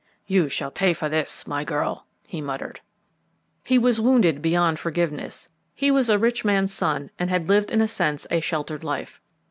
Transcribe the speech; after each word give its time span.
"You 0.25 0.49
shall 0.49 0.71
pay 0.71 0.93
for 0.95 1.09
this, 1.09 1.45
my 1.45 1.63
girl!" 1.63 2.07
he 2.25 2.41
muttered. 2.41 2.81
He 3.63 3.77
was 3.77 4.01
wounded 4.01 4.41
beyond 4.41 4.79
forgiveness. 4.79 5.47
He 5.75 5.91
was 5.91 6.09
a 6.09 6.17
rich 6.17 6.43
man's 6.43 6.73
son 6.73 7.11
and 7.19 7.29
had 7.29 7.47
lived 7.49 7.69
in 7.69 7.81
a 7.81 7.87
sense 7.87 8.25
a 8.31 8.41
sheltered 8.41 8.83
life. 8.83 9.21